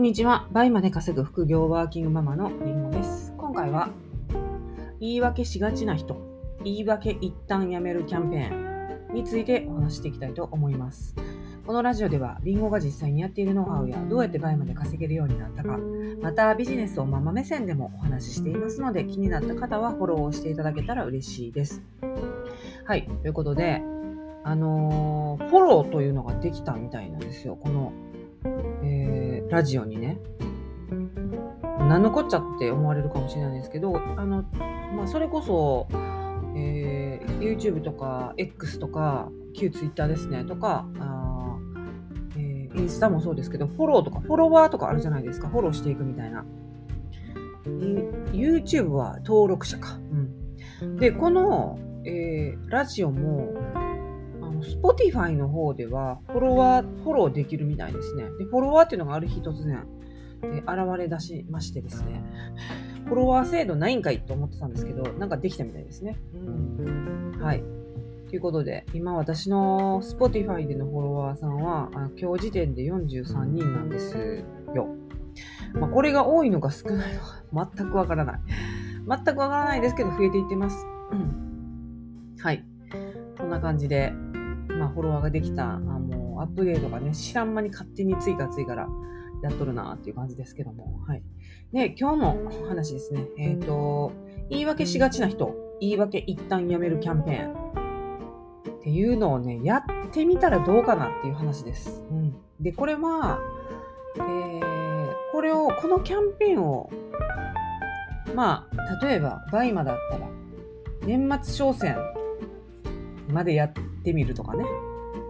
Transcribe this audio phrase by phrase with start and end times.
[0.00, 0.48] んにちは。
[0.50, 3.34] 倍まで稼ぐ副業ワーキングママのりんごです。
[3.36, 3.90] 今回は、
[4.98, 6.16] 言い訳しがちな人、
[6.64, 11.14] 言い訳一旦やめるキャンペーンについてお話していきたいと思います。
[11.66, 15.78] このラジオでは、りんごが実際にやっているノウハウや、どうやって倍まで稼げるようになったか、
[16.22, 21.82] またビジネスをママ目線でもお話ししていますので、気になった方はフォローをしていただけたら嬉しいです。
[22.86, 23.06] はい。
[23.20, 23.82] ということで、
[24.44, 27.58] あのーフォローというのができたみたいなんですよ。
[27.60, 27.92] この、
[28.82, 29.19] えー
[29.50, 30.18] ラジオにね。
[31.78, 34.44] 何のこっちゃって思われるかもしれないんですけど、あの、
[34.94, 35.88] まあ、それこそ、
[36.56, 41.56] えー YouTube とか X とか、旧 Twitter ですね、とか、あ
[42.36, 45.48] えインスタもそうですけど、フォローとか、フォロワーとかあるじゃないですか。
[45.48, 46.44] フォローしていくみたいな。
[48.32, 49.98] YouTube は登録者か。
[50.82, 50.96] うん。
[50.96, 53.54] で、この、えーラジオも、
[54.60, 58.24] Spotify の方ではフォロワー、フォローできるみたいですね。
[58.38, 59.86] で、フォロワーっていうのがある日突然、
[60.42, 62.22] え現れ出しましてですね、
[63.06, 66.18] フォロワー制度ないんかいと思ってたんですけど、なんかできたみたいですね。
[67.40, 67.62] はい。
[68.28, 74.88] ということで、今私の Spotify でのフォロワーさんは、あ今日時点で43人なんですよ。
[75.74, 78.40] まあ、これが多いのか少ないのか全くわからない。
[79.08, 80.86] 全くわからないですけど、増えていってます。
[82.42, 82.64] はい。
[83.36, 84.12] こんな感じで、
[84.78, 88.88] まあ、フォロワーができた、あもうアップデートがね、知らん間に勝手に追加追加から
[89.42, 91.00] やっとるなっていう感じですけども。
[91.06, 91.22] はい。
[91.72, 93.26] で、今日の話ですね。
[93.38, 94.12] えっ、と、
[94.48, 102.02] 言い訳しがちな人、言い訳一旦やめるキャンペーンっていうのをね、やってみたらどうかなっていう話です。
[102.10, 102.36] うん。
[102.60, 103.38] で、これは、
[104.16, 106.90] えー、これを、このキャンペーンを、
[108.34, 110.28] まあ、例えば、 BUYMA だったら、
[111.06, 111.96] 年末商戦
[113.32, 114.64] までやってみるとかね。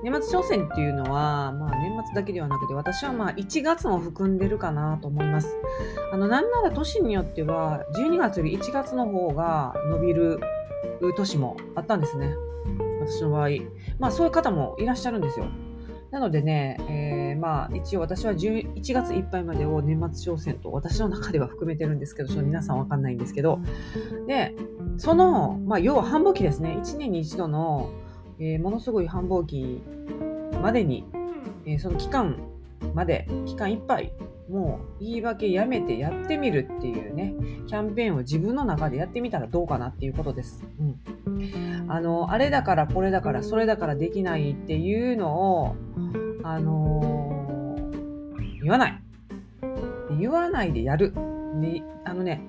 [0.03, 5.57] 年末商戦っていうのは、まあ年末だけではなくて、私はまあ1月も含んでるかなと思います。
[6.12, 10.41] あの、なんなら年によっては、12月より1月の方が伸びる
[11.17, 12.34] 年もあったんですね。
[13.00, 13.49] 私の場合。
[13.99, 15.47] まあそういう方もいらっしゃるんですよ。
[16.11, 23.61] なのでね、えーまあ一応私は11月いっぱいまでを年末商戦と私の中では含めてるんですけど、ちょっと皆さんわかんないんですけど、
[24.28, 24.55] で、
[24.99, 26.78] その、まあ要は繁忙期ですね。
[26.81, 27.91] 1年に一度の、
[28.41, 29.83] えーものすごい繁忙期
[30.62, 31.05] までに、
[31.67, 32.37] えーその期間
[32.95, 34.12] まで、期間いっぱい、
[34.51, 37.34] もう言い訳やめてやってみるっていうね、
[37.67, 40.65] キャンペーンを自分の中でやってみたらどうかなっていうことです。
[40.81, 41.87] うん。
[41.89, 45.77] あの、あれだからこれだからそれだからできないっていうのを、
[46.43, 49.03] あのー言わない。
[50.11, 51.12] で言わないでやる。
[51.61, 52.43] であのね、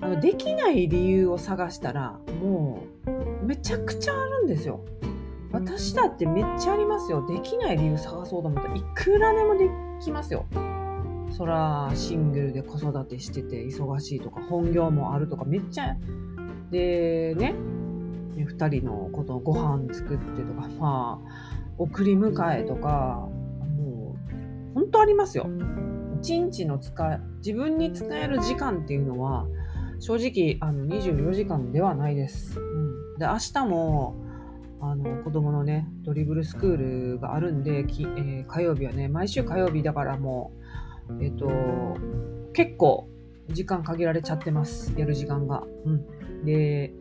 [0.00, 2.82] あのできない理由を探したら、も
[3.42, 4.80] う、めちゃくちゃあるんですよ。
[5.52, 7.26] 私だってめっちゃありますよ。
[7.26, 9.68] できない理由探そうと思ったらいくらでもで
[10.02, 10.46] きますよ。
[11.30, 15.96] そら、シングルで子育てしてて忙しいとか、本業もあるとか、めっちゃ、
[16.70, 17.54] で、ね、
[18.34, 23.28] ね二人のことをご飯作ってとか、まあ、送り迎えとか、
[23.76, 24.16] も
[24.70, 25.48] う、本当ありますよ。
[26.20, 29.46] 一日の使い、自分に使える時間っていうのは、
[30.00, 32.60] 正直、あの、24時間ではないです。
[32.60, 33.18] うん。
[33.18, 34.21] で、明日も、
[34.84, 40.52] あの、子供のね、ドリブルスクールがあるんで、えー火曜日はね、毎週火曜日だからも
[41.08, 41.48] う、えっ、と、
[42.52, 43.08] 結構、
[43.48, 44.92] 時間限られちゃってます。
[44.98, 45.62] やる時間が。
[45.84, 46.44] うん。
[46.44, 46.94] で、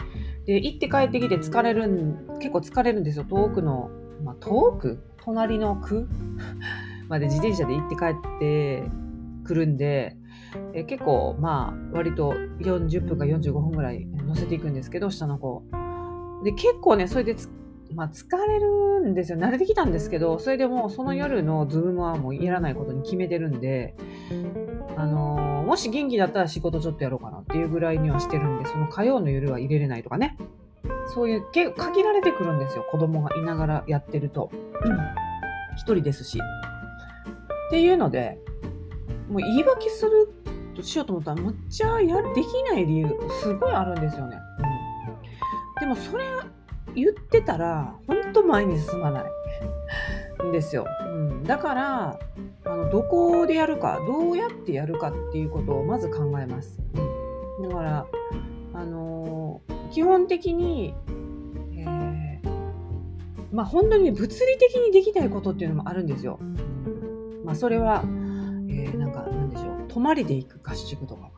[0.46, 3.26] で、行って帰ってきて疲れるん、結構疲れるんですよ。
[3.26, 3.90] 遠くの、
[4.24, 5.04] まあ、遠く？
[5.24, 6.08] 隣の区？
[7.10, 8.84] まで自転車で行って帰って
[9.44, 10.16] くるんで、
[10.74, 15.64] え結構、まあ、割と40分か45分ぐらい乗せていくんですけど、下の子。
[16.44, 17.36] で、結構ね、それで、
[17.96, 19.38] まあ、疲れるんですよ。
[19.38, 23.96] 慣れてきたんですけど、それでもうその夜のズームはもうやらないことに決めてるんで、
[24.98, 30.38] あのーもし元気だったら仕事ちょっとやろうかなっていうぐらいにはしてるんで、その火曜の夜は入れれないとかね。
[31.14, 32.86] そういう、限られてくるんですよ。
[32.92, 34.50] 子供がいながらやってると。
[34.54, 34.98] うん
[35.78, 36.40] 一人ですし。
[37.68, 38.38] っていうので、
[39.30, 40.34] もう言い訳する
[40.76, 43.08] としようと思ったら、むっちゃやできない理由、
[43.42, 44.38] すごいあるんですよね。
[45.80, 46.26] うん、でもそれ
[46.96, 49.24] 言ってたら、ほんと前に進まな
[50.42, 50.86] いんですよ。
[51.06, 52.20] うん、だから、
[52.66, 56.80] あのどこでやるか、どうやってやるかっていうことをまず考えます。
[57.60, 58.08] うん、だから、
[58.74, 60.94] あのー基本的に、
[61.76, 62.50] えー
[63.52, 66.40] まあ本当に物理的にできないことっていうのもあるんですよ。
[67.44, 71.32] まあそれは、えーなんか、なんでしょう、泊まりで行く合宿とか。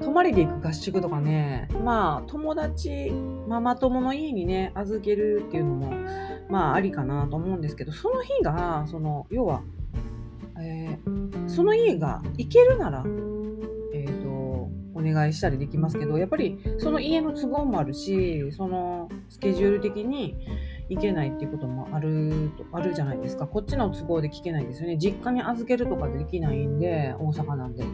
[0.00, 3.10] 泊まりで行く合宿とかね、まあ友達、
[3.48, 5.92] ママ友の家にね、預けるっていうのも、
[6.48, 9.62] まあありかなと思うんですけど、その日が、その、要は、
[10.58, 13.04] えー、その家が行けるなら、
[13.94, 14.28] えーと、
[14.94, 20.36] お願いしたりできますけどやっぱりその家の都合もあるしそのスケジュール的に
[20.90, 23.46] 行けないっていうこともあるとあるじゃないですか。
[23.46, 24.98] こっちの都合で聞けないんですよね。
[24.98, 27.84] 実家に預けるとかできないんで大阪なんで。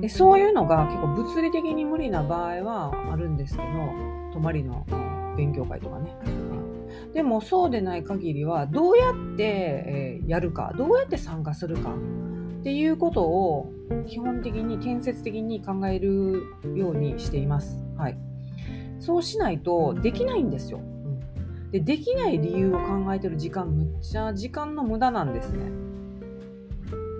[0.00, 3.68] でそういうのが結構物理的に無理な場合はあるんですけど
[4.32, 4.86] 泊まりの
[5.36, 6.16] 勉強会とかね。
[7.12, 11.90] でもそうでない限りはどうやって、えやるかどうやって参加するか
[12.60, 13.72] っていうことを
[14.06, 16.42] 基本的に建設的に考える
[16.74, 17.84] ようにしています。
[17.96, 18.18] はい、
[19.00, 20.80] そうしないとできないんですよ。
[21.70, 25.70] でできない理由を考えてる時間むっちゃ時間の無駄なんですね。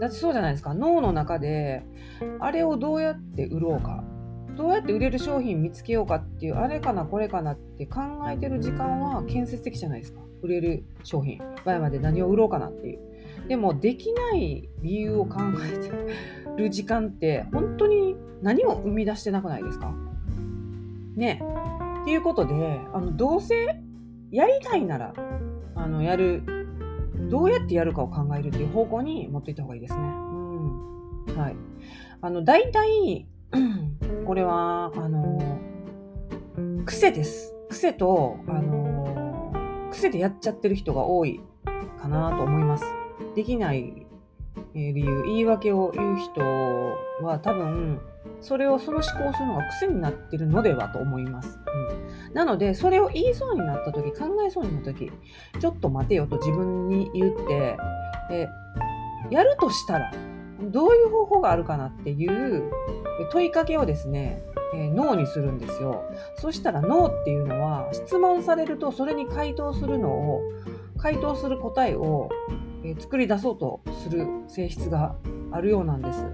[0.01, 0.75] だってそうじゃないですか。
[0.75, 1.85] 脳の中で
[2.41, 4.05] あれをどうやって売ろうか。
[4.57, 10.21] どうやって売れる商品見つけようかっていうあれかなこれかなって考えてる時間は建設的じゃないですか。
[10.43, 11.41] 売れる商品。
[11.65, 12.99] 前まで何を売ろうかなっていう。
[13.49, 15.91] でもできない理由を考えて
[16.57, 19.93] る時間って本当に何も生み出してなくないですか。
[21.17, 21.43] ね。
[22.03, 23.81] っていうことであのどうせ
[24.31, 25.15] やりたいなら
[25.75, 26.43] あのやる
[27.29, 30.01] どうやってやるかを考えるっていう方向に持っていった方がいいですね。
[30.01, 31.37] うん。
[31.37, 31.57] はい。
[32.21, 33.27] あの、大体、
[34.27, 35.59] これは、あの、
[36.87, 37.55] 癖です。
[37.69, 41.41] 癖と、あの、癖でやっちゃってる人が多い
[42.01, 42.85] かなと思います。
[43.35, 44.07] できない
[44.75, 46.41] 理由、言い訳を言う人
[47.25, 48.01] は多分、
[48.41, 51.59] それをその思考するのが癖になってるのではと思います。
[52.29, 55.11] うん、なので、それを言いそうになった時、考えそうになった時、
[55.61, 57.77] ちょっと待てよと自分に言って、
[58.31, 58.49] え
[59.31, 60.13] やるとしたら、
[60.61, 62.71] どういう方法があるかなっていう
[63.31, 64.43] 問いかけをですね、
[64.75, 66.05] えー、脳にするんですよ。
[66.37, 70.43] そしたら脳っていうのは質問されるとそれに回答するのを
[70.99, 72.29] 回答する答えを、
[72.89, 75.17] えー、作り出そうとする性質が
[75.53, 76.25] あるようなんです。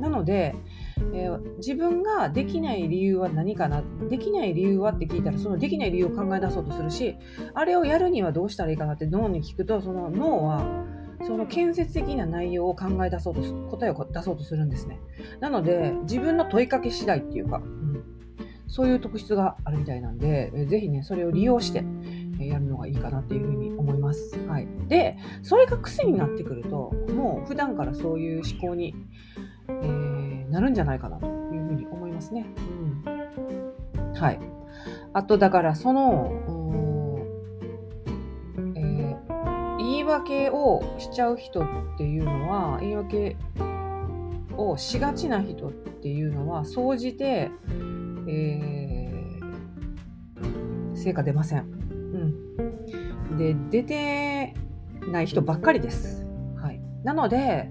[0.00, 0.54] なので、
[1.14, 3.82] えー、自分ができない理由は何かな？
[4.10, 7.16] できない理由はって聞いたらそのできない理由を考え出そうとするし
[7.54, 10.84] あれをやるにはどうしたらいいかなって脳に聞くとその脳は
[11.26, 13.40] その建設的な内容を考え出そうと
[13.70, 15.00] 答えを出そうとするんですね。
[15.40, 18.04] なので自分の問いかけ次第っていうか、うん、
[18.68, 21.84] そういう特質があるみたいなんで、えぜひねそれを利用して
[22.38, 24.38] やるのがいいかなっていうふうに思います。
[24.46, 28.94] はい、でそれが癖になってくるともう普段からそういう思考に、
[29.68, 32.46] えー、なるんじゃないかなというふうに思いますね。
[33.96, 34.40] うん、はい
[35.12, 36.30] あとだからその
[38.76, 39.16] え、
[39.78, 41.64] 言い訳をしちゃう人っ
[41.96, 43.36] ていうのは言い訳
[44.56, 47.50] をしがちな人っていうのは総じて、
[48.28, 51.75] えー、成果出ません。
[53.36, 54.54] で出て
[55.10, 56.26] ない人ばっかりです。
[56.56, 57.70] はい、なので、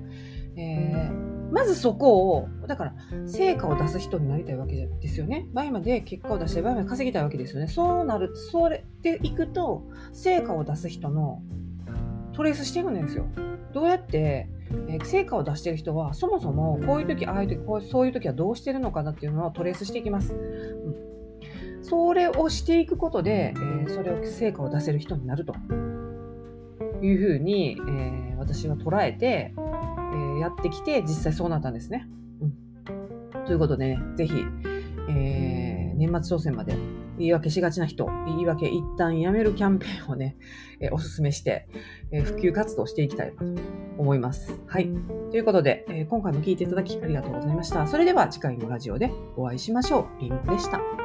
[0.55, 2.95] えー、まずそこをだから
[3.25, 5.47] 成果を出す人になりたいわけですよね。
[5.53, 7.67] 倍まで結果を出して倍まで稼ぎたいわけですよね。
[7.67, 9.83] そうなるそれでいくと
[10.13, 11.41] 成果を出す人の
[12.33, 13.25] トレースしていくんですよ。
[13.73, 14.49] どうやって、
[14.87, 20.33] え、成果を出してる人はそもそもこういう時ああいう時こうそういう時はどうしてるのかなっていうのをトレースしていきます。
[20.33, 20.95] うん、
[21.87, 25.53] それをしていくことで、えー、それを成果を出せる人になると
[27.01, 32.07] いうふうに、えー、私は捉えて、えー、やってきて実際そうなったんですね。
[32.41, 34.33] うん、ということでね、ぜひ、
[35.09, 36.75] えー、年末挑戦まで
[37.19, 40.37] 言い訳しがちな人、言い訳一旦やめるキャンペーンをね、
[40.81, 41.67] えおすすめして、
[42.11, 43.61] え普及活動していきたいなと
[43.97, 44.59] 思います。
[44.67, 44.89] はい。
[45.31, 47.87] ということで、え今回も聞いていただきありがとうございました。
[47.87, 50.21] それでは次回のラジオでお会いしましょう。
[50.21, 51.04] りんごでした。